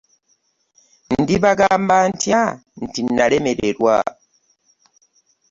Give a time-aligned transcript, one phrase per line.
[1.21, 2.43] Ndibagamba ntya
[2.83, 3.95] nti nalemererwa?